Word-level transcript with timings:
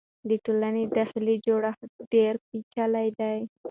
د 0.29 0.31
ټولنې 0.45 0.83
داخلي 0.97 1.35
جوړښت 1.45 1.91
ډېر 2.13 2.33
پېچلی 2.47 3.07
دی. 3.19 3.39